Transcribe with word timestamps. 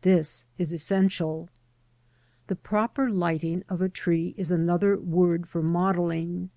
This 0.00 0.46
is 0.56 0.72
essential. 0.72 1.50
The 2.46 2.56
proper 2.56 3.10
lighting 3.10 3.62
of 3.68 3.82
a 3.82 3.90
tree 3.90 4.34
is 4.38 4.50
another 4.50 4.96
word 4.96 5.46
for 5.46 5.62
modelling. 5.62 6.48